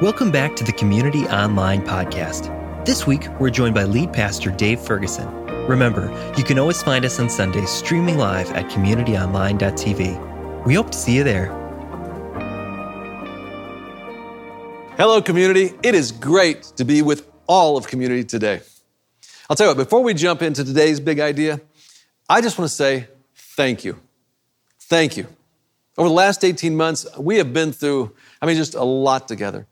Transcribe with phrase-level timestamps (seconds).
[0.00, 2.86] Welcome back to the Community Online Podcast.
[2.86, 5.28] This week, we're joined by lead pastor Dave Ferguson.
[5.66, 10.64] Remember, you can always find us on Sundays streaming live at communityonline.tv.
[10.64, 11.48] We hope to see you there.
[14.96, 15.74] Hello, community.
[15.82, 18.62] It is great to be with all of community today.
[19.50, 21.60] I'll tell you what, before we jump into today's big idea,
[22.26, 24.00] I just want to say thank you.
[24.78, 25.26] Thank you.
[25.98, 29.66] Over the last 18 months, we have been through, I mean, just a lot together.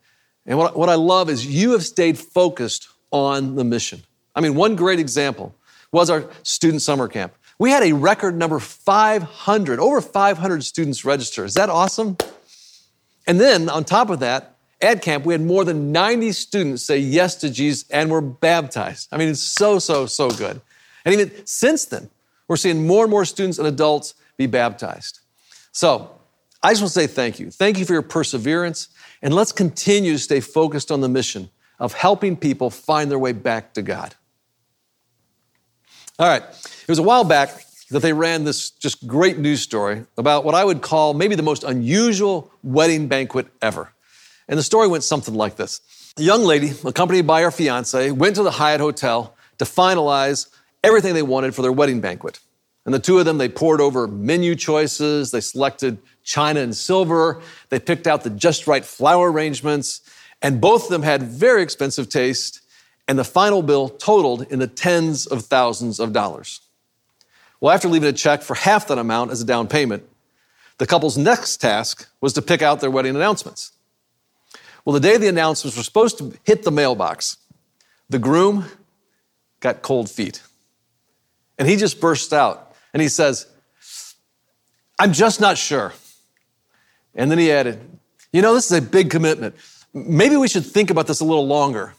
[0.48, 4.02] And what, what I love is you have stayed focused on the mission.
[4.34, 5.54] I mean, one great example
[5.92, 7.34] was our student summer camp.
[7.58, 11.44] We had a record number 500, over 500 students register.
[11.44, 12.16] Is that awesome?
[13.26, 16.98] And then on top of that, at camp, we had more than 90 students say
[16.98, 19.08] yes to Jesus and were baptized.
[19.12, 20.60] I mean, it's so, so, so good.
[21.04, 22.08] And even since then,
[22.46, 25.20] we're seeing more and more students and adults be baptized.
[25.72, 26.10] So
[26.62, 27.50] I just want to say thank you.
[27.50, 28.88] Thank you for your perseverance.
[29.22, 33.32] And let's continue to stay focused on the mission of helping people find their way
[33.32, 34.14] back to God.
[36.18, 36.42] All right.
[36.42, 37.50] It was a while back
[37.90, 41.42] that they ran this just great news story about what I would call maybe the
[41.42, 43.92] most unusual wedding banquet ever.
[44.48, 45.80] And the story went something like this.
[46.18, 50.48] A young lady, accompanied by her fiance, went to the Hyatt Hotel to finalize
[50.82, 52.40] everything they wanted for their wedding banquet.
[52.84, 55.98] And the two of them, they poured over menu choices, they selected
[56.28, 57.40] china and silver.
[57.70, 60.02] They picked out the just right flower arrangements,
[60.42, 62.60] and both of them had very expensive taste,
[63.08, 66.60] and the final bill totaled in the tens of thousands of dollars.
[67.60, 70.04] Well, after leaving a check for half that amount as a down payment,
[70.76, 73.72] the couple's next task was to pick out their wedding announcements.
[74.84, 77.38] Well, the day the announcements were supposed to hit the mailbox,
[78.10, 78.66] the groom
[79.60, 80.42] got cold feet.
[81.58, 83.46] And he just burst out and he says,
[84.98, 85.92] I'm just not sure.
[87.18, 87.78] And then he added,
[88.32, 89.56] You know, this is a big commitment.
[89.92, 91.94] Maybe we should think about this a little longer.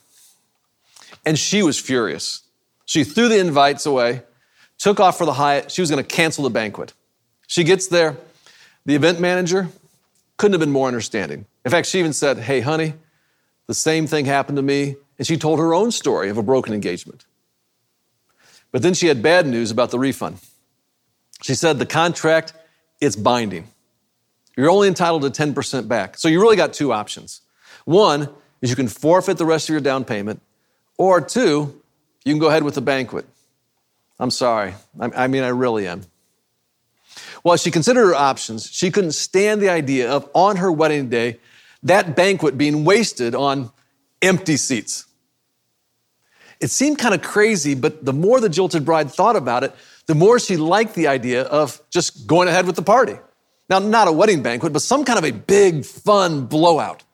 [1.24, 2.42] And she was furious.
[2.86, 4.22] She threw the invites away,
[4.78, 5.70] took off for the Hyatt.
[5.70, 6.94] She was going to cancel the banquet.
[7.46, 8.16] She gets there.
[8.86, 9.68] The event manager
[10.38, 11.44] couldn't have been more understanding.
[11.64, 12.94] In fact, she even said, Hey, honey,
[13.66, 14.96] the same thing happened to me.
[15.18, 17.26] And she told her own story of a broken engagement.
[18.72, 20.38] But then she had bad news about the refund.
[21.42, 22.54] She said the contract,
[23.02, 23.68] it's binding.
[24.60, 26.18] You're only entitled to 10% back.
[26.18, 27.40] So you really got two options.
[27.86, 28.28] One
[28.60, 30.42] is you can forfeit the rest of your down payment,
[30.98, 31.80] or two,
[32.26, 33.24] you can go ahead with the banquet.
[34.18, 34.74] I'm sorry.
[35.00, 36.02] I mean, I really am.
[37.42, 41.40] Well, she considered her options, she couldn't stand the idea of on her wedding day,
[41.82, 43.72] that banquet being wasted on
[44.20, 45.06] empty seats.
[46.60, 50.14] It seemed kind of crazy, but the more the jilted bride thought about it, the
[50.14, 53.16] more she liked the idea of just going ahead with the party.
[53.70, 57.04] Now, not a wedding banquet, but some kind of a big, fun blowout.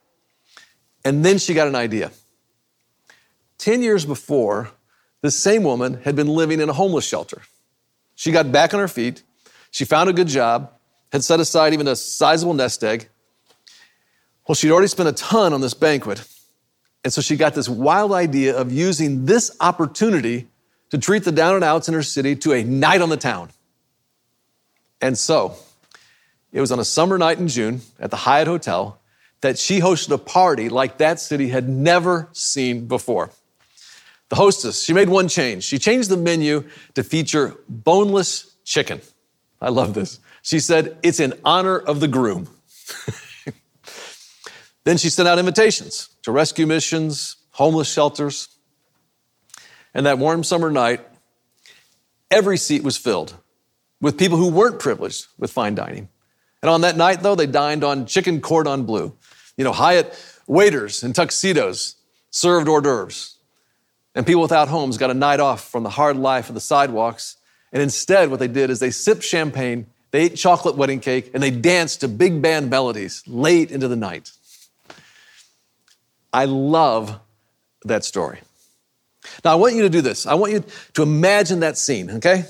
[1.04, 2.10] And then she got an idea.
[3.58, 4.70] 10 years before,
[5.20, 7.42] this same woman had been living in a homeless shelter.
[8.14, 9.22] She got back on her feet.
[9.70, 10.72] She found a good job,
[11.12, 13.10] had set aside even a sizable nest egg.
[14.48, 16.26] Well, she'd already spent a ton on this banquet.
[17.04, 20.48] And so she got this wild idea of using this opportunity
[20.88, 23.50] to treat the down and outs in her city to a night on the town.
[25.02, 25.56] And so
[26.56, 28.98] it was on a summer night in June at the Hyatt Hotel
[29.42, 33.30] that she hosted a party like that city had never seen before.
[34.30, 35.64] The hostess, she made one change.
[35.64, 36.64] She changed the menu
[36.94, 39.02] to feature boneless chicken.
[39.60, 40.18] I love this.
[40.40, 42.48] She said, It's in honor of the groom.
[44.84, 48.48] then she sent out invitations to rescue missions, homeless shelters.
[49.92, 51.06] And that warm summer night,
[52.30, 53.34] every seat was filled
[54.00, 56.08] with people who weren't privileged with fine dining.
[56.62, 59.14] And on that night, though, they dined on chicken cordon bleu.
[59.56, 61.96] You know, Hyatt waiters in tuxedos
[62.30, 63.36] served hors d'oeuvres.
[64.14, 67.36] And people without homes got a night off from the hard life of the sidewalks.
[67.72, 71.42] And instead, what they did is they sipped champagne, they ate chocolate wedding cake, and
[71.42, 74.32] they danced to big band melodies late into the night.
[76.32, 77.20] I love
[77.84, 78.40] that story.
[79.44, 80.26] Now, I want you to do this.
[80.26, 80.64] I want you
[80.94, 82.44] to imagine that scene, okay?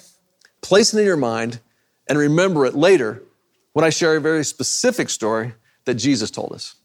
[0.61, 1.61] Place it in your mind
[2.07, 3.23] and remember it later
[3.77, 5.53] when I share a very specific story
[5.85, 6.77] that Jesus told us.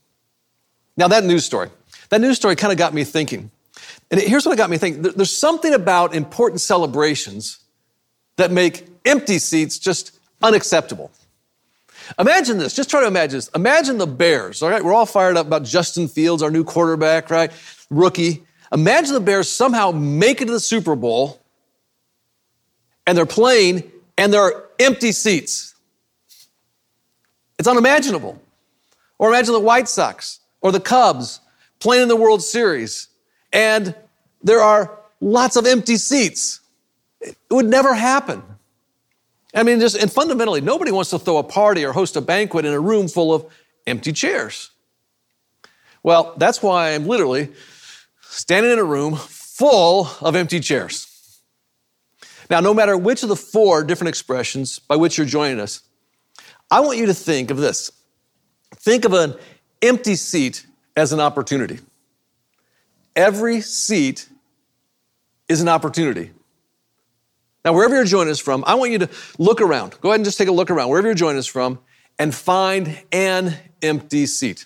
[0.98, 1.70] Now, that news story,
[2.10, 3.50] that news story kind of got me thinking.
[4.12, 7.60] And here's what it got me thinking there's something about important celebrations
[8.36, 11.12] that make empty seats just unacceptable.
[12.20, 12.76] Imagine this.
[12.76, 13.48] Just try to imagine this.
[13.56, 14.84] Imagine the Bears, all right?
[14.84, 17.54] We're all fired up about Justin Fields, our new quarterback, right?
[17.90, 18.44] Rookie.
[18.74, 21.40] Imagine the Bears somehow make it to the Super Bowl
[23.08, 25.71] and they're playing and there are empty seats.
[27.62, 28.42] It's unimaginable.
[29.20, 31.42] Or imagine the White Sox or the Cubs
[31.78, 33.08] playing in the World Series
[33.54, 33.94] and
[34.42, 36.60] there are lots of empty seats.
[37.20, 38.42] It would never happen.
[39.54, 42.66] I mean, just, and fundamentally, nobody wants to throw a party or host a banquet
[42.66, 43.46] in a room full of
[43.86, 44.72] empty chairs.
[46.02, 47.50] Well, that's why I'm literally
[48.22, 51.06] standing in a room full of empty chairs.
[52.50, 55.84] Now, no matter which of the four different expressions by which you're joining us,
[56.72, 57.92] I want you to think of this.
[58.76, 59.36] Think of an
[59.82, 60.66] empty seat
[60.96, 61.80] as an opportunity.
[63.16, 64.30] Every seat
[65.50, 66.32] is an opportunity.
[67.66, 69.98] Now, wherever you're joining us from, I want you to look around.
[70.02, 71.78] Go ahead and just take a look around, wherever you're joining us from,
[72.18, 74.66] and find an empty seat.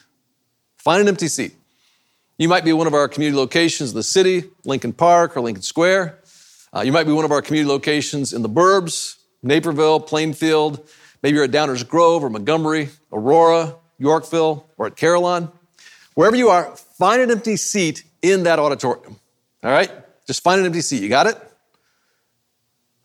[0.78, 1.56] Find an empty seat.
[2.38, 5.64] You might be one of our community locations in the city, Lincoln Park or Lincoln
[5.64, 6.20] Square.
[6.74, 10.88] Uh, you might be one of our community locations in the burbs, Naperville, Plainfield.
[11.26, 15.50] Maybe you're at Downers Grove or Montgomery, Aurora, Yorkville, or at Carillon.
[16.14, 19.16] Wherever you are, find an empty seat in that auditorium.
[19.64, 19.90] All right?
[20.28, 21.02] Just find an empty seat.
[21.02, 21.36] You got it?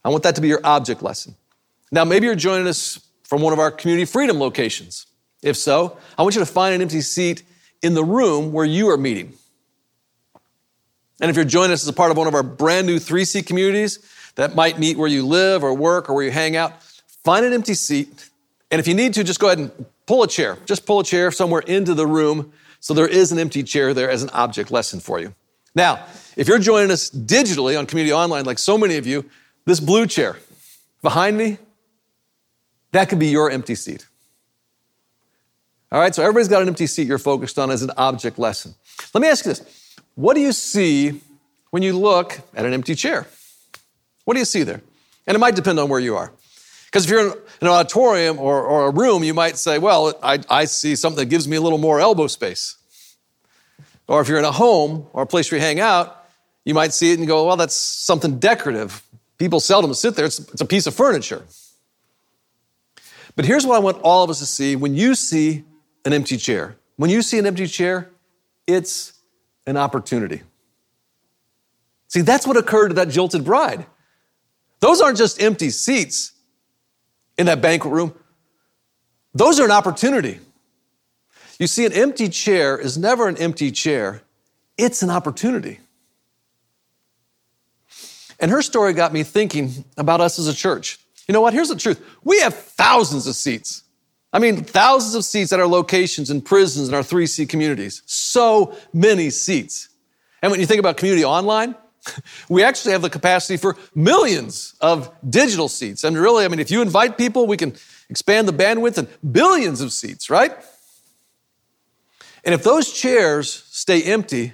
[0.05, 1.33] I want that to be your object lesson.
[1.91, 5.07] Now, maybe you're joining us from one of our community freedom locations.
[5.41, 7.41] If so, I want you to find an empty seat
[7.81, 9.33] in the room where you are meeting.
[11.19, 13.47] And if you're joining us as a part of one of our brand new 3C
[13.47, 13.97] communities
[14.35, 16.73] that might meet where you live or work or where you hang out,
[17.23, 18.29] find an empty seat.
[18.69, 20.57] And if you need to, just go ahead and pull a chair.
[20.65, 22.51] Just pull a chair somewhere into the room
[22.81, 25.33] so there is an empty chair there as an object lesson for you.
[25.75, 26.03] Now,
[26.35, 29.29] if you're joining us digitally on Community Online, like so many of you,
[29.65, 30.37] this blue chair
[31.01, 31.59] behind me,
[32.91, 34.05] that could be your empty seat.
[35.91, 38.73] All right, so everybody's got an empty seat you're focused on as an object lesson.
[39.13, 41.21] Let me ask you this What do you see
[41.69, 43.27] when you look at an empty chair?
[44.25, 44.81] What do you see there?
[45.27, 46.31] And it might depend on where you are.
[46.91, 50.39] Because if you're in an auditorium or, or, a room, you might say, well, I,
[50.49, 52.75] I see something that gives me a little more elbow space.
[54.07, 56.25] Or if you're in a home or a place where you hang out,
[56.65, 59.03] you might see it and go, well, that's something decorative.
[59.37, 61.45] People seldom sit there, it's, it's a piece of furniture.
[63.37, 65.63] But here's what I want all of us to see when you see
[66.03, 66.75] an empty chair.
[66.97, 68.09] When you see an empty chair,
[68.67, 69.13] it's
[69.65, 70.41] an opportunity.
[72.09, 73.85] See, that's what occurred to that jilted bride.
[74.81, 76.33] Those aren't just empty seats
[77.41, 78.13] in that banquet room,
[79.33, 80.39] those are an opportunity.
[81.59, 84.21] You see, an empty chair is never an empty chair,
[84.77, 85.79] it's an opportunity.
[88.39, 90.97] And her story got me thinking about us as a church.
[91.27, 91.53] You know what?
[91.53, 93.83] Here's the truth we have thousands of seats.
[94.33, 98.01] I mean, thousands of seats at our locations in prisons in our 3C communities.
[98.05, 99.89] So many seats.
[100.41, 101.75] And when you think about community online,
[102.49, 106.03] we actually have the capacity for millions of digital seats.
[106.03, 107.75] And really, I mean, if you invite people, we can
[108.09, 110.51] expand the bandwidth and billions of seats, right?
[112.43, 114.53] And if those chairs stay empty,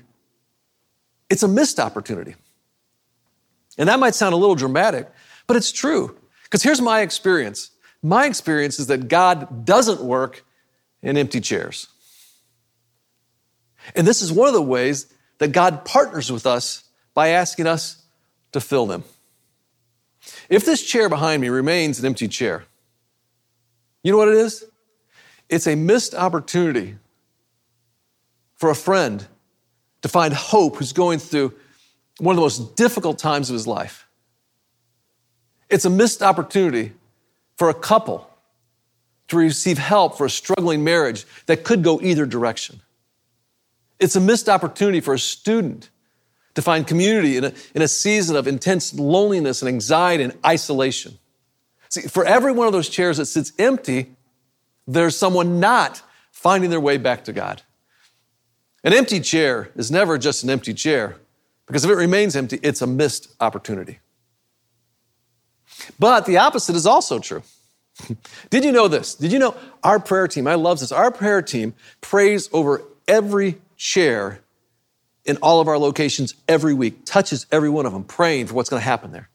[1.29, 2.35] it's a missed opportunity.
[3.77, 5.07] And that might sound a little dramatic,
[5.45, 6.17] but it's true.
[6.43, 7.71] Because here's my experience
[8.03, 10.45] my experience is that God doesn't work
[11.01, 11.87] in empty chairs.
[13.95, 16.83] And this is one of the ways that God partners with us
[17.17, 18.03] by asking us
[18.51, 19.03] to fill them.
[20.49, 22.65] If this chair behind me remains an empty chair,
[24.03, 24.63] you know what it is?
[25.49, 26.97] It's a missed opportunity
[28.53, 29.25] for a friend
[30.03, 31.55] to find hope who's going through
[32.19, 34.07] one of the most difficult times of his life.
[35.71, 36.93] It's a missed opportunity
[37.55, 38.29] for a couple
[39.29, 42.79] to receive help for a struggling marriage that could go either direction.
[43.99, 45.89] It's a missed opportunity for a student
[46.57, 51.19] to find community in a, in a season of intense loneliness and anxiety and isolation.
[51.89, 54.15] See, for every one of those chairs that sits empty,
[54.87, 57.61] there's someone not finding their way back to God.
[58.83, 61.17] An empty chair is never just an empty chair,
[61.67, 63.99] because if it remains empty, it's a missed opportunity.
[65.99, 67.43] But the opposite is also true.
[68.49, 69.13] Did you know this?
[69.13, 73.59] Did you know our prayer team, I love this, our prayer team prays over every
[73.75, 74.41] chair
[75.27, 78.69] in all of our locations every week, touches every one of them, praying for what's
[78.69, 79.29] going to happen there.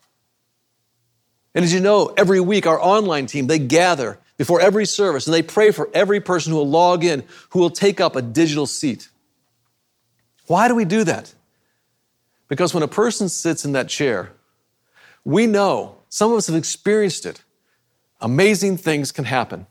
[1.54, 5.34] And as you know, every week our online team, they gather before every service and
[5.34, 8.66] they pray for every person who will log in, who will take up a digital
[8.66, 9.10] seat.
[10.46, 11.32] Why do we do that?
[12.48, 14.32] Because when a person sits in that chair,
[15.24, 17.42] we know, some of us have experienced it,
[18.20, 19.66] amazing things can happen.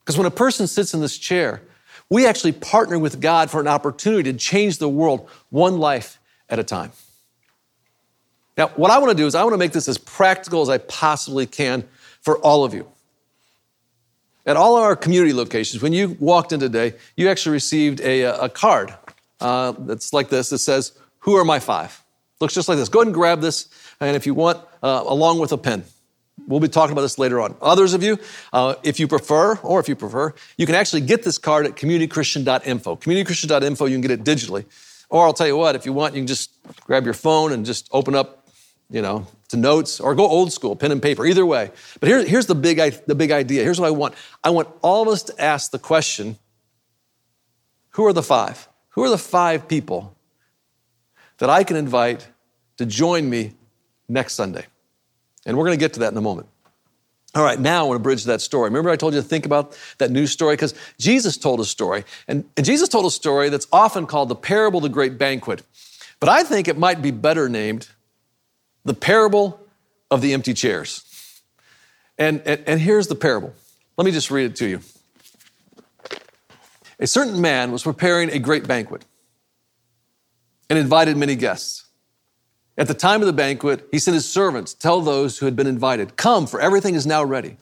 [0.00, 1.62] Because when a person sits in this chair,
[2.08, 6.58] we actually partner with God for an opportunity to change the world one life at
[6.58, 6.92] a time.
[8.56, 10.68] Now, what I want to do is I want to make this as practical as
[10.68, 11.84] I possibly can
[12.20, 12.86] for all of you.
[14.46, 18.48] At all our community locations, when you walked in today, you actually received a, a
[18.48, 18.94] card
[19.40, 20.50] uh, that's like this.
[20.50, 22.02] that says, Who are my five?
[22.40, 22.88] Looks just like this.
[22.88, 23.68] Go ahead and grab this,
[24.00, 25.84] and if you want, uh, along with a pen.
[26.46, 27.56] We'll be talking about this later on.
[27.60, 28.18] Others of you,
[28.52, 31.74] uh, if you prefer, or if you prefer, you can actually get this card at
[31.74, 32.96] communitychristian.info.
[32.96, 34.64] Communitychristian.info, you can get it digitally.
[35.08, 36.50] Or I'll tell you what, if you want, you can just
[36.84, 38.46] grab your phone and just open up,
[38.90, 41.70] you know, to notes, or go old school, pen and paper, either way.
[42.00, 43.62] But here, here's the big, the big idea.
[43.62, 44.14] Here's what I want.
[44.42, 46.38] I want all of us to ask the question,
[47.90, 48.68] who are the five?
[48.90, 50.16] Who are the five people
[51.38, 52.28] that I can invite
[52.76, 53.54] to join me
[54.08, 54.66] next Sunday?
[55.46, 56.48] And we're going to get to that in a moment.
[57.34, 58.64] All right, now I want to bridge that story.
[58.64, 60.54] Remember, I told you to think about that news story?
[60.54, 64.36] Because Jesus told a story, and, and Jesus told a story that's often called the
[64.36, 65.62] parable of the great banquet.
[66.18, 67.88] But I think it might be better named
[68.84, 69.60] the parable
[70.10, 71.04] of the empty chairs.
[72.18, 73.52] And, and, and here's the parable.
[73.96, 74.80] Let me just read it to you.
[76.98, 79.04] A certain man was preparing a great banquet
[80.70, 81.85] and invited many guests.
[82.78, 85.56] At the time of the banquet, he sent his servants to tell those who had
[85.56, 87.56] been invited, Come, for everything is now ready.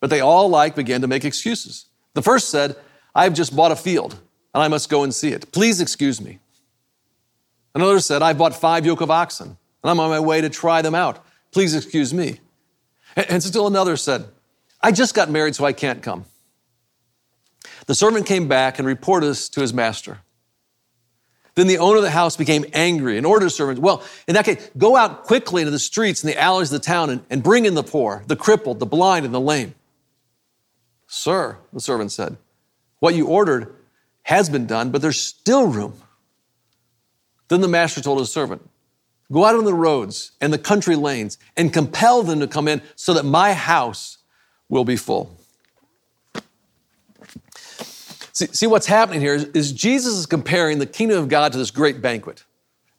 [0.00, 1.86] But they all alike began to make excuses.
[2.14, 2.76] The first said,
[3.14, 4.18] I have just bought a field
[4.52, 5.52] and I must go and see it.
[5.52, 6.40] Please excuse me.
[7.74, 10.82] Another said, I've bought five yoke of oxen and I'm on my way to try
[10.82, 11.24] them out.
[11.52, 12.40] Please excuse me.
[13.16, 14.26] And still another said,
[14.80, 16.24] I just got married, so I can't come.
[17.86, 20.18] The servant came back and reported this to his master.
[21.54, 24.44] Then the owner of the house became angry and ordered his servants, well, in that
[24.44, 27.42] case, go out quickly into the streets and the alleys of the town and, and
[27.42, 29.74] bring in the poor, the crippled, the blind, and the lame.
[31.06, 32.36] Sir, the servant said,
[33.04, 33.74] what you ordered
[34.22, 35.92] has been done, but there's still room.
[37.48, 38.68] Then the master told his servant,
[39.30, 42.80] Go out on the roads and the country lanes and compel them to come in
[42.94, 44.18] so that my house
[44.68, 45.38] will be full.
[48.34, 51.58] See, see what's happening here is, is Jesus is comparing the kingdom of God to
[51.58, 52.44] this great banquet.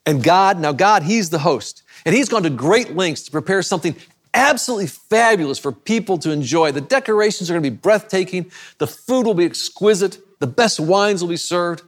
[0.06, 1.82] And God, now God, He's the host.
[2.04, 3.94] And He's gone to great lengths to prepare something
[4.32, 6.72] absolutely fabulous for people to enjoy.
[6.72, 8.50] The decorations are going to be breathtaking.
[8.78, 10.18] The food will be exquisite.
[10.40, 11.82] The best wines will be served.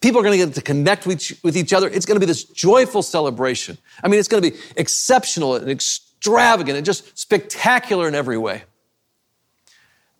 [0.00, 1.88] People are going to get to connect with each other.
[1.88, 3.76] It's going to be this joyful celebration.
[4.02, 8.62] I mean, it's going to be exceptional and extravagant and just spectacular in every way.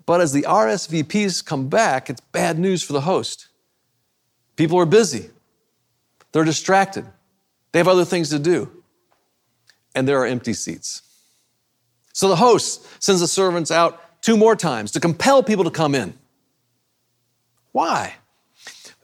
[0.06, 3.48] But as the RSVPs come back, it's bad news for the host.
[4.56, 5.30] People are busy,
[6.32, 7.06] they're distracted,
[7.72, 8.70] they have other things to do,
[9.94, 11.02] and there are empty seats.
[12.12, 15.94] So the host sends the servants out two more times to compel people to come
[15.94, 16.14] in.
[17.72, 18.14] Why?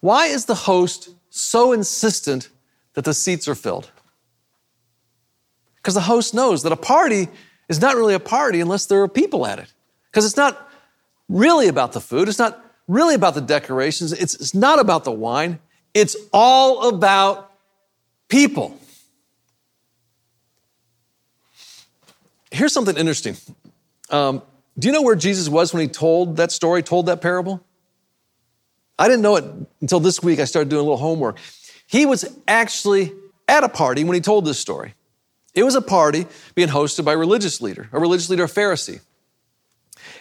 [0.01, 2.49] Why is the host so insistent
[2.95, 3.91] that the seats are filled?
[5.77, 7.29] Because the host knows that a party
[7.69, 9.73] is not really a party unless there are people at it.
[10.11, 10.66] Because it's not
[11.29, 12.29] really about the food.
[12.29, 14.13] It's not really about the decorations.
[14.13, 15.59] It's, it's not about the wine.
[15.95, 17.51] It's all about
[18.29, 18.79] people.
[22.51, 23.37] Here's something interesting.
[24.11, 24.43] Um,
[24.79, 27.65] do you know where Jesus was when he told that story, told that parable?
[28.99, 29.45] I didn't know it
[29.81, 30.39] until this week.
[30.39, 31.39] I started doing a little homework.
[31.87, 33.13] He was actually
[33.49, 34.95] at a party when he told this story.
[35.55, 39.01] It was a party being hosted by a religious leader, a religious leader, a Pharisee.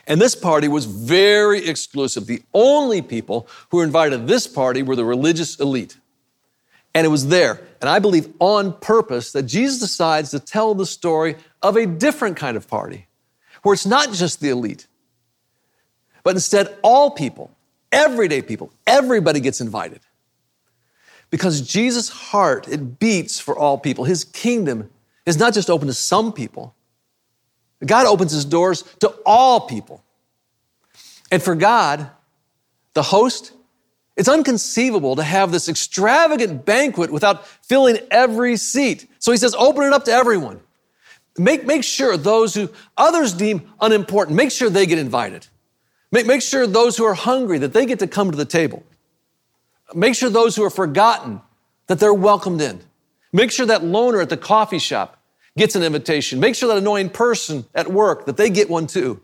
[0.07, 2.27] And this party was very exclusive.
[2.27, 5.97] The only people who were invited to this party were the religious elite.
[6.93, 10.85] And it was there, and I believe on purpose, that Jesus decides to tell the
[10.85, 13.07] story of a different kind of party,
[13.63, 14.87] where it's not just the elite,
[16.23, 17.51] but instead all people,
[17.91, 19.99] everyday people, everybody gets invited.
[21.29, 24.05] Because Jesus' heart, it beats for all people.
[24.05, 24.89] His kingdom
[25.25, 26.75] is not just open to some people,
[27.85, 30.03] God opens his doors to all people.
[31.31, 32.09] And for God,
[32.93, 33.53] the host,
[34.15, 39.09] it's unconceivable to have this extravagant banquet without filling every seat.
[39.19, 40.61] So he says, open it up to everyone.
[41.37, 45.47] Make, make sure those who others deem unimportant, make sure they get invited.
[46.11, 48.83] Make, make sure those who are hungry that they get to come to the table.
[49.93, 51.41] Make sure those who are forgotten
[51.87, 52.79] that they're welcomed in.
[53.33, 55.14] Make sure that loner at the coffee shop
[55.57, 56.39] gets an invitation.
[56.39, 59.21] Make sure that annoying person at work that they get one too.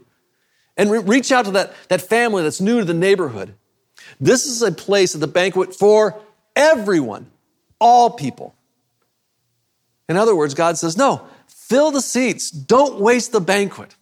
[0.77, 3.53] And re- reach out to that, that family that's new to the neighborhood.
[4.19, 6.19] This is a place at the banquet for
[6.55, 7.29] everyone,
[7.79, 8.55] all people.
[10.07, 12.49] In other words, God says, no, fill the seats.
[12.51, 13.95] Don't waste the banquet.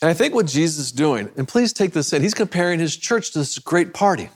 [0.00, 2.96] And I think what Jesus is doing, and please take this in, he's comparing his
[2.96, 4.30] church to this great party.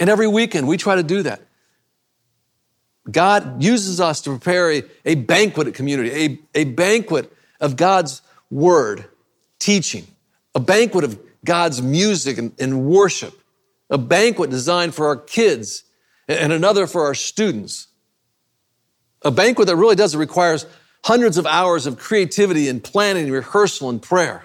[0.00, 1.42] And every weekend we try to do that.
[3.10, 9.04] God uses us to prepare a, a banquet community, a, a banquet of God's word,
[9.58, 10.06] teaching,
[10.54, 13.40] a banquet of God's music and, and worship,
[13.90, 15.84] a banquet designed for our kids
[16.28, 17.88] and another for our students.
[19.22, 20.66] A banquet that really does, it requires
[21.04, 24.44] hundreds of hours of creativity and planning, and rehearsal, and prayer.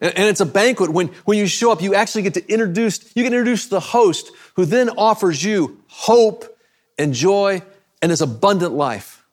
[0.00, 3.22] And, it's a banquet when, when you show up, you actually get to introduce, you
[3.22, 6.53] get introduced to the host who then offers you hope
[6.98, 7.62] and joy
[8.02, 9.24] and this abundant life.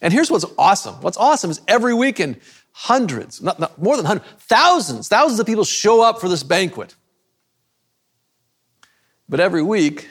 [0.00, 0.96] And here's what's awesome.
[0.96, 2.40] What's awesome is every weekend,
[2.72, 6.94] hundreds, not, not more than hundreds, thousands, thousands of people show up for this banquet.
[9.28, 10.08] But every week,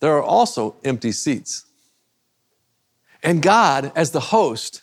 [0.00, 1.64] there are also empty seats.
[3.22, 4.82] And God, as the host,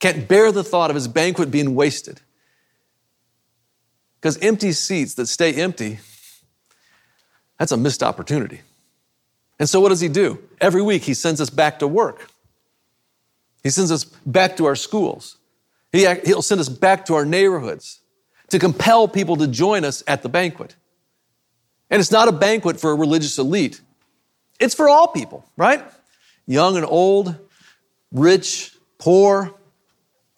[0.00, 2.20] can't bear the thought of his banquet being wasted.
[4.20, 5.98] Because empty seats that stay empty,
[7.58, 8.62] that's a missed opportunity.
[9.58, 10.42] And so, what does he do?
[10.60, 12.28] Every week, he sends us back to work.
[13.62, 15.38] He sends us back to our schools.
[15.92, 18.00] He, he'll send us back to our neighborhoods
[18.50, 20.74] to compel people to join us at the banquet.
[21.90, 23.80] And it's not a banquet for a religious elite,
[24.60, 25.84] it's for all people, right?
[26.46, 27.36] Young and old,
[28.12, 29.54] rich, poor,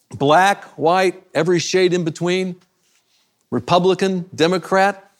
[0.09, 2.55] black, white, every shade in between.
[3.49, 5.11] Republican, Democrat,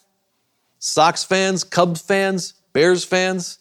[0.79, 3.59] Sox fans, Cubs fans, Bears fans.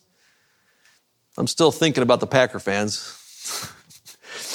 [1.38, 3.72] I'm still thinking about the Packer fans.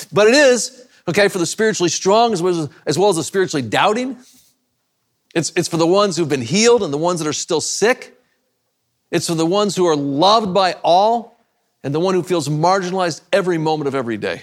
[0.13, 3.23] but it is, okay, for the spiritually strong as well as, as well as the
[3.23, 4.17] spiritually doubting.
[5.33, 8.17] It's, it's for the ones who've been healed and the ones that are still sick.
[9.11, 11.37] It's for the ones who are loved by all
[11.83, 14.41] and the one who feels marginalized every moment of every day.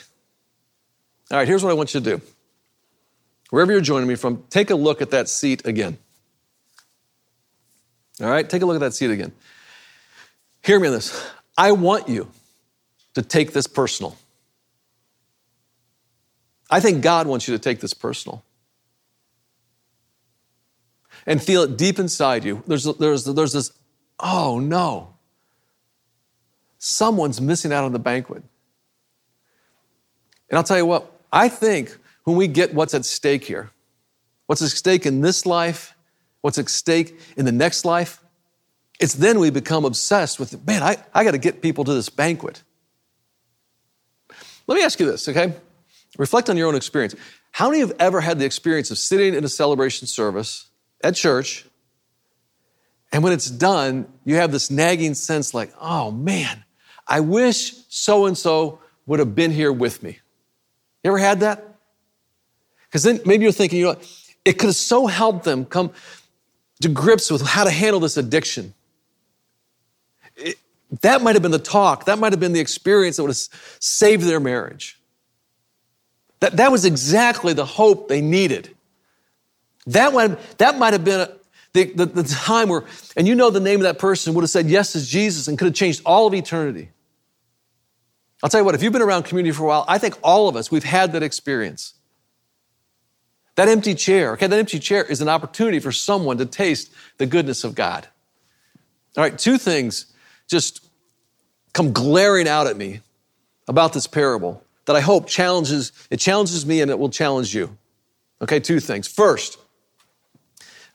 [1.30, 2.22] All right, here's what I want you to do
[3.50, 5.96] wherever you're joining me from, take a look at that seat again.
[8.20, 9.32] All right, take a look at that seat again.
[10.62, 11.30] Hear me on this.
[11.58, 12.30] I want you
[13.14, 14.16] to take this personal.
[16.70, 18.44] I think God wants you to take this personal
[21.26, 22.62] and feel it deep inside you.
[22.68, 23.72] There's, there's, there's this,
[24.20, 25.14] oh no,
[26.78, 28.44] someone's missing out on the banquet.
[30.48, 33.70] And I'll tell you what, I think when we get what's at stake here,
[34.46, 35.94] what's at stake in this life,
[36.40, 38.22] what's at stake in the next life,
[38.98, 42.08] it's then we become obsessed with, man, I, I got to get people to this
[42.08, 42.62] banquet.
[44.66, 45.54] Let me ask you this, okay?
[46.18, 47.14] Reflect on your own experience.
[47.52, 50.68] How many have ever had the experience of sitting in a celebration service
[51.02, 51.64] at church,
[53.12, 56.64] and when it's done, you have this nagging sense like, oh man,
[57.06, 60.18] I wish so and so would have been here with me.
[61.02, 61.64] You ever had that?
[62.88, 63.96] Because then maybe you're thinking, you know,
[64.44, 65.92] it could have so helped them come
[66.82, 68.74] to grips with how to handle this addiction.
[71.02, 73.76] That might have been the talk, that might have been the experience that would have
[73.80, 74.98] saved their marriage.
[76.40, 78.74] That, that was exactly the hope they needed.
[79.86, 81.28] That, might, that might have been
[81.72, 82.84] the, the, the time where,
[83.16, 85.58] and you know the name of that person would have said yes to Jesus and
[85.58, 86.90] could have changed all of eternity.
[88.42, 90.48] I'll tell you what, if you've been around community for a while, I think all
[90.48, 91.94] of us, we've had that experience.
[93.56, 97.26] That empty chair, okay, that empty chair is an opportunity for someone to taste the
[97.26, 98.06] goodness of God.
[99.16, 100.06] All right, two things
[100.48, 100.84] just
[101.72, 103.00] come glaring out at me
[103.68, 107.76] about this parable that I hope challenges, it challenges me and it will challenge you.
[108.40, 109.06] Okay, two things.
[109.06, 109.58] First,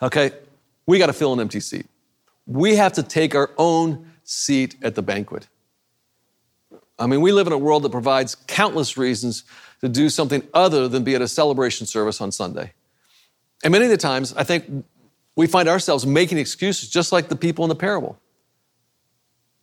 [0.02, 0.32] okay,
[0.88, 1.86] we got to fill an empty seat.
[2.46, 5.48] We have to take our own seat at the banquet.
[6.98, 9.44] I mean, we live in a world that provides countless reasons
[9.82, 12.74] to do something other than be at a celebration service on Sunday.
[13.64, 14.86] And many of the times, I think
[15.36, 18.18] we find ourselves making excuses just like the people in the parable.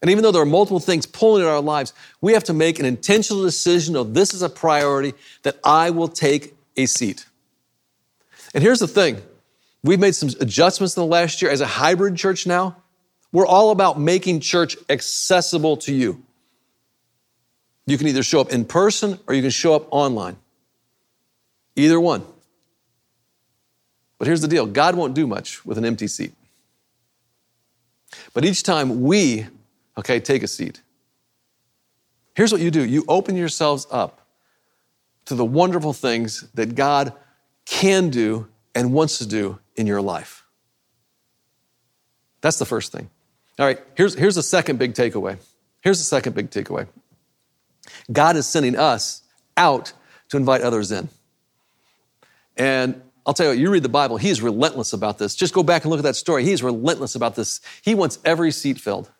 [0.03, 2.79] And even though there are multiple things pulling at our lives, we have to make
[2.79, 7.27] an intentional decision of this is a priority that I will take a seat.
[8.55, 9.21] And here's the thing
[9.83, 12.77] we've made some adjustments in the last year as a hybrid church now.
[13.33, 16.23] We're all about making church accessible to you.
[17.87, 20.37] You can either show up in person or you can show up online.
[21.77, 22.25] Either one.
[24.19, 26.33] But here's the deal God won't do much with an empty seat.
[28.35, 29.47] But each time we,
[29.99, 30.83] okay, take a seat,
[32.35, 34.21] here's what you do you open yourselves up
[35.27, 37.13] to the wonderful things that God
[37.65, 40.45] can do and wants to do in your life.
[42.41, 43.11] That's the first thing.
[43.59, 45.39] All right, here's, here's the second big takeaway.
[45.83, 46.87] Here's the second big takeaway.
[48.11, 49.23] God is sending us
[49.57, 49.93] out
[50.31, 51.09] to invite others in.
[52.57, 55.35] And I'll tell you what, you read the Bible, he is relentless about this.
[55.35, 56.45] Just go back and look at that story.
[56.45, 57.61] He's relentless about this.
[57.83, 59.11] He wants every seat filled.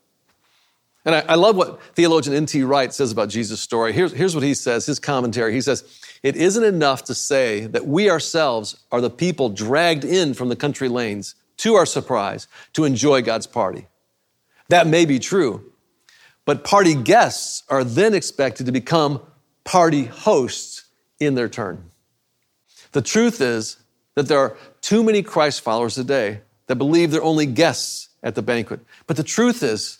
[1.05, 2.63] And I, I love what theologian N.T.
[2.63, 3.93] Wright says about Jesus' story.
[3.93, 5.53] Here's, here's what he says, his commentary.
[5.53, 10.35] He says, It isn't enough to say that we ourselves are the people dragged in
[10.35, 13.87] from the country lanes to our surprise, to enjoy God's party.
[14.69, 15.73] That may be true,
[16.45, 19.21] but party guests are then expected to become
[19.65, 20.85] party hosts
[21.19, 21.91] in their turn.
[22.93, 23.77] The truth is
[24.15, 28.43] that there are too many Christ followers today that believe they're only guests at the
[28.43, 28.81] banquet.
[29.07, 30.00] But the truth is,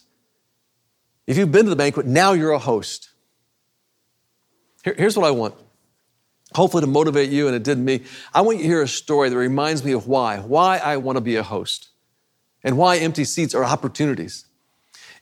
[1.31, 3.11] if you've been to the banquet, now you're a host.
[4.83, 5.55] Here, here's what I want.
[6.55, 8.03] Hopefully, to motivate you, and it did me.
[8.35, 11.17] I want you to hear a story that reminds me of why, why I want
[11.19, 11.91] to be a host,
[12.65, 14.47] and why empty seats are opportunities.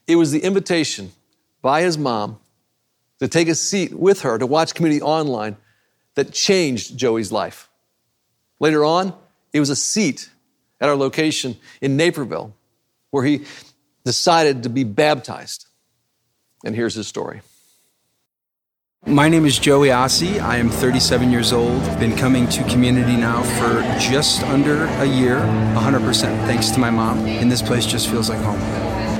[0.06, 1.12] It was the invitation
[1.60, 2.38] by his mom
[3.18, 5.58] to take a seat with her to watch community online
[6.14, 7.68] that changed Joey's life.
[8.60, 9.12] Later on,
[9.52, 10.30] it was a seat
[10.80, 12.54] at our location in Naperville
[13.10, 13.44] where he
[14.06, 15.67] decided to be baptized.
[16.64, 17.42] And here's his story.
[19.06, 20.40] My name is Joey Ossie.
[20.40, 21.82] I am 37 years old.
[22.00, 27.18] Been coming to community now for just under a year, 100% thanks to my mom.
[27.26, 28.60] And this place just feels like home.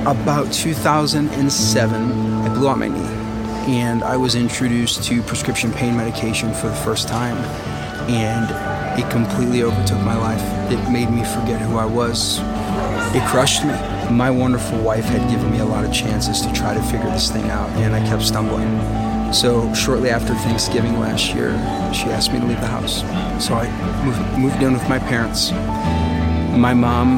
[0.05, 2.99] About 2007, I blew out my knee
[3.67, 7.37] and I was introduced to prescription pain medication for the first time.
[8.09, 10.41] And it completely overtook my life.
[10.71, 12.39] It made me forget who I was.
[13.15, 13.98] It crushed me.
[14.09, 17.31] My wonderful wife had given me a lot of chances to try to figure this
[17.31, 18.67] thing out, and I kept stumbling.
[19.31, 21.51] So shortly after Thanksgiving last year,
[21.93, 23.01] she asked me to leave the house.
[23.45, 23.69] So I
[24.03, 25.51] moved, moved in with my parents.
[26.57, 27.17] My mom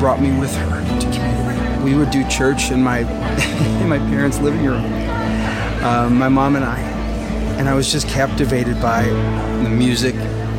[0.00, 1.84] brought me with her to community.
[1.84, 2.98] We would do church in my
[3.80, 4.84] in my parents' living room.
[4.84, 6.80] Uh, my mom and I,
[7.58, 10.16] and I was just captivated by the music,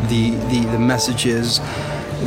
[0.08, 1.60] the the, the messages,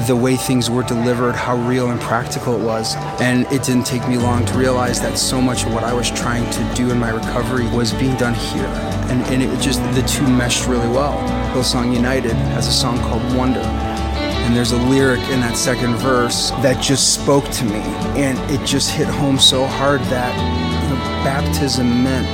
[0.06, 2.94] the way things were delivered, how real and practical it was.
[3.20, 6.10] And it didn't take me long to realize that so much of what I was
[6.10, 8.66] trying to do in my recovery was being done here.
[9.08, 11.16] And, and it just, the two meshed really well.
[11.54, 13.60] Hillsong United has a song called Wonder.
[13.60, 17.80] And there's a lyric in that second verse that just spoke to me.
[18.20, 20.34] And it just hit home so hard that
[20.84, 22.26] you know, baptism meant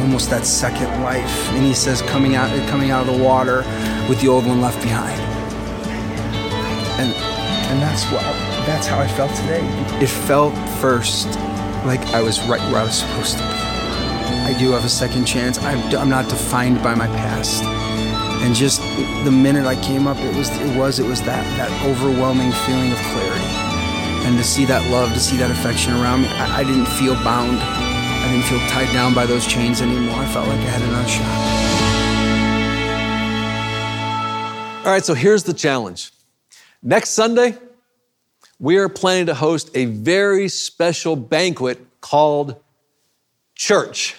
[0.00, 1.50] almost that second life.
[1.50, 3.58] And he says, coming out, coming out of the water
[4.08, 5.31] with the old one left behind
[6.98, 7.12] and
[7.70, 8.22] and that's what
[8.66, 9.62] that's how I felt today.
[10.02, 11.26] It felt first
[11.84, 13.62] like I was right where I was supposed to be.
[14.42, 15.58] I do have a second chance.
[15.58, 17.62] I'm, I'm not defined by my past.
[18.42, 18.80] And just
[19.24, 22.92] the minute I came up, it was it was it was that that overwhelming feeling
[22.92, 23.46] of clarity.
[24.26, 27.14] And to see that love, to see that affection around me, I, I didn't feel
[27.24, 27.58] bound.
[27.58, 30.14] I didn't feel tied down by those chains anymore.
[30.16, 31.52] I felt like I had another shot.
[34.86, 36.12] All right, so here's the challenge.
[36.84, 37.56] Next Sunday,
[38.58, 42.60] we are planning to host a very special banquet called
[43.54, 44.16] Church.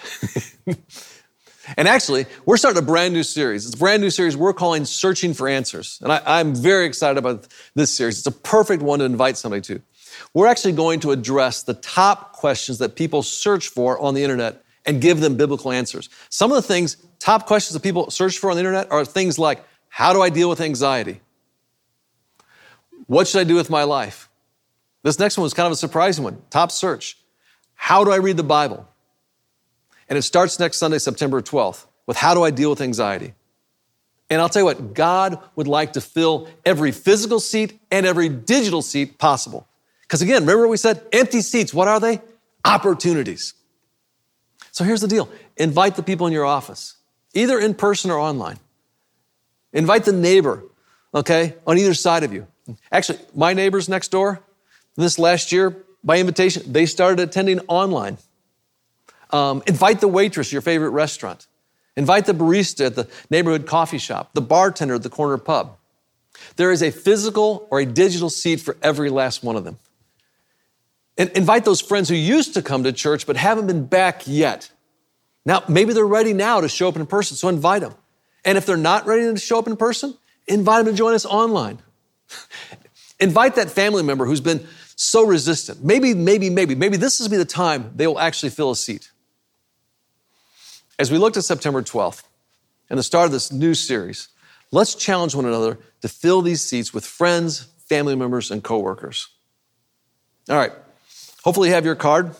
[1.76, 3.66] and actually, we're starting a brand new series.
[3.66, 5.98] It's a brand new series we're calling Searching for Answers.
[6.02, 8.16] And I, am very excited about this series.
[8.16, 9.82] It's a perfect one to invite somebody to.
[10.32, 14.64] We're actually going to address the top questions that people search for on the internet
[14.86, 16.08] and give them biblical answers.
[16.30, 19.38] Some of the things, top questions that people search for on the internet are things
[19.38, 21.20] like, how do I deal with anxiety?
[23.06, 24.28] What should I do with my life?
[25.02, 26.42] This next one was kind of a surprising one.
[26.50, 27.18] Top search.
[27.74, 28.88] How do I read the Bible?
[30.08, 33.34] And it starts next Sunday, September 12th, with how do I deal with anxiety?
[34.30, 38.28] And I'll tell you what, God would like to fill every physical seat and every
[38.28, 39.68] digital seat possible.
[40.02, 41.02] Because again, remember what we said?
[41.12, 42.20] Empty seats, what are they?
[42.64, 43.54] Opportunities.
[44.70, 46.96] So here's the deal invite the people in your office,
[47.34, 48.58] either in person or online.
[49.72, 50.62] Invite the neighbor,
[51.14, 52.46] okay, on either side of you.
[52.90, 54.40] Actually, my neighbors next door,
[54.96, 58.18] this last year, by invitation, they started attending online.
[59.30, 61.46] Um, invite the waitress your favorite restaurant.
[61.96, 65.76] Invite the barista at the neighborhood coffee shop, the bartender at the corner pub.
[66.56, 69.78] There is a physical or a digital seat for every last one of them.
[71.16, 74.70] And invite those friends who used to come to church but haven't been back yet.
[75.46, 77.94] Now, maybe they're ready now to show up in person, so invite them.
[78.44, 81.24] And if they're not ready to show up in person, invite them to join us
[81.24, 81.78] online.
[83.20, 85.84] Invite that family member who's been so resistant.
[85.84, 89.10] Maybe, maybe, maybe, maybe this will be the time they will actually fill a seat.
[90.98, 92.22] As we looked at September 12th
[92.88, 94.28] and the start of this new series,
[94.70, 99.28] let's challenge one another to fill these seats with friends, family members, and coworkers.
[100.48, 100.72] All right.
[101.42, 102.34] Hopefully, you have your card,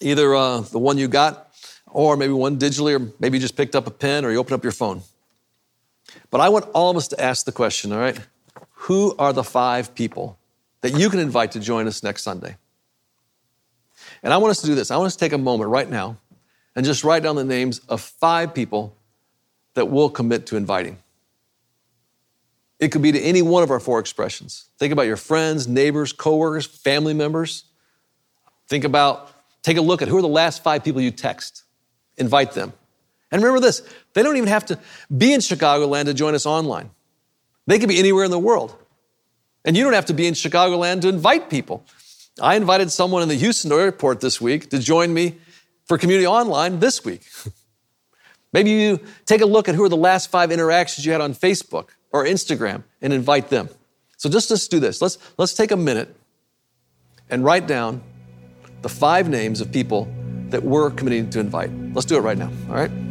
[0.00, 1.50] either uh, the one you got,
[1.86, 4.54] or maybe one digitally, or maybe you just picked up a pen or you opened
[4.54, 5.02] up your phone.
[6.30, 8.18] But I want all of us to ask the question, all right?
[8.80, 10.38] Who are the five people
[10.82, 12.56] that you can invite to join us next Sunday?
[14.22, 14.90] And I want us to do this.
[14.90, 16.18] I want us to take a moment right now
[16.74, 18.94] and just write down the names of five people
[19.74, 20.98] that we'll commit to inviting.
[22.78, 24.66] It could be to any one of our four expressions.
[24.78, 27.64] Think about your friends, neighbors, coworkers, family members.
[28.68, 31.64] Think about, take a look at who are the last five people you text.
[32.18, 32.72] Invite them.
[33.30, 34.78] And remember this they don't even have to
[35.16, 36.90] be in Chicagoland to join us online,
[37.66, 38.74] they could be anywhere in the world.
[39.64, 41.84] And you don't have to be in Chicagoland to invite people.
[42.40, 45.36] I invited someone in the Houston airport this week to join me
[45.86, 47.22] for Community Online this week.
[48.52, 51.34] Maybe you take a look at who are the last five interactions you had on
[51.34, 53.68] Facebook or Instagram and invite them.
[54.16, 55.02] So just let's do this.
[55.02, 56.14] Let's, let's take a minute
[57.28, 58.02] and write down
[58.82, 60.08] the five names of people
[60.50, 61.70] that we're committing to invite.
[61.92, 63.05] Let's do it right now, all right?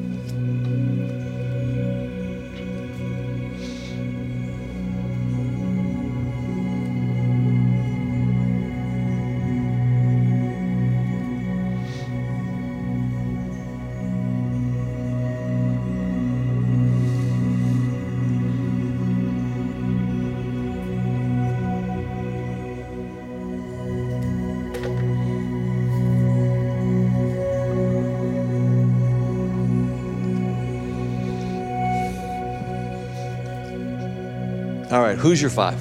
[35.15, 35.80] Right, who's your five?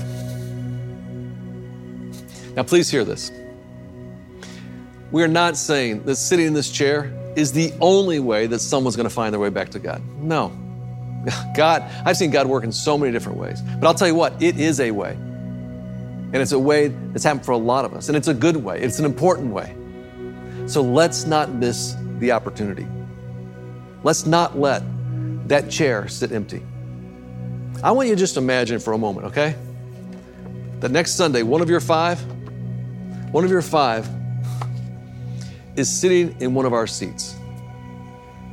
[2.54, 3.32] Now, please hear this.
[5.10, 8.96] We are not saying that sitting in this chair is the only way that someone's
[8.96, 10.02] going to find their way back to God.
[10.18, 10.52] No.
[11.56, 13.60] God, I've seen God work in so many different ways.
[13.60, 15.12] But I'll tell you what, it is a way.
[15.12, 18.08] And it's a way that's happened for a lot of us.
[18.08, 19.74] And it's a good way, it's an important way.
[20.66, 22.86] So let's not miss the opportunity.
[24.02, 24.82] Let's not let
[25.48, 26.62] that chair sit empty.
[27.84, 29.54] I want you to just imagine for a moment, okay?
[30.80, 32.18] That next Sunday, one of your five,
[33.30, 34.08] one of your five
[35.76, 37.36] is sitting in one of our seats.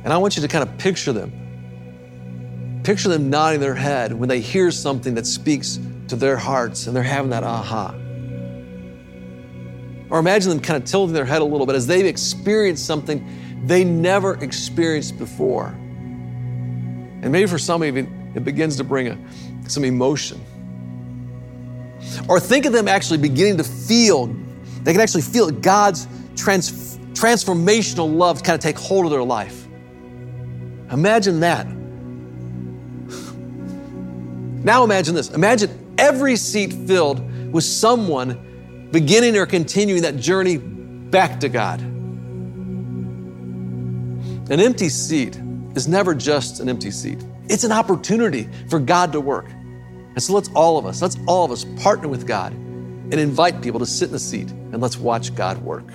[0.04, 2.82] And I want you to kind of picture them.
[2.84, 6.94] Picture them nodding their head when they hear something that speaks to their hearts and
[6.94, 7.94] they're having that aha.
[10.10, 13.26] Or imagine them kind of tilting their head a little bit as they've experienced something
[13.64, 15.68] they never experienced before.
[15.68, 19.18] And maybe for some of you, it begins to bring a,
[19.68, 20.40] some emotion.
[22.28, 24.26] Or think of them actually beginning to feel,
[24.82, 29.66] they can actually feel God's trans, transformational love kind of take hold of their life.
[30.90, 31.66] Imagine that.
[34.64, 35.30] Now imagine this.
[35.30, 41.80] Imagine every seat filled with someone beginning or continuing that journey back to God.
[44.50, 45.40] An empty seat
[45.74, 47.24] is never just an empty seat.
[47.48, 49.46] It's an opportunity for God to work.
[49.50, 53.62] And so let's all of us, let's all of us partner with God and invite
[53.62, 55.86] people to sit in the seat and let's watch God work.